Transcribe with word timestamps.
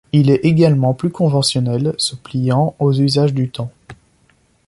Il 0.13 0.31
est 0.31 0.43
également 0.45 0.95
plus 0.95 1.11
conventionnel, 1.11 1.93
se 1.99 2.15
pliant 2.15 2.73
aux 2.79 2.91
usages 2.91 3.35
du 3.35 3.49
temps. 3.51 3.69